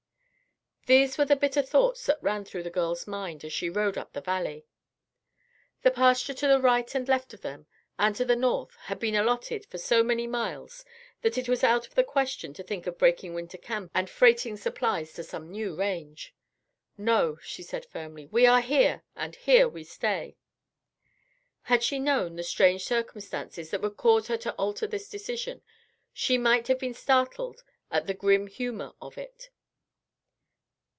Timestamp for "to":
6.33-6.47, 8.17-8.25, 12.55-12.63, 15.13-15.23, 24.37-24.53